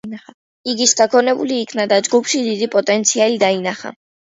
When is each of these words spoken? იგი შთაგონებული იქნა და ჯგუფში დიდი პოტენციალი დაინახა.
იგი 0.71 0.87
შთაგონებული 0.91 1.59
იქნა 1.65 1.87
და 1.93 2.01
ჯგუფში 2.09 2.43
დიდი 2.49 2.71
პოტენციალი 2.79 3.41
დაინახა. 3.47 3.97